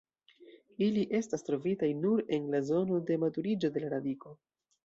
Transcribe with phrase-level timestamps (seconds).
[0.85, 4.35] Ili estas trovitaj nur en la zono de maturiĝo de la radiko.